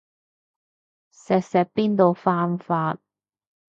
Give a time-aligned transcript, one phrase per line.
[1.27, 2.97] 錫錫邊度犯法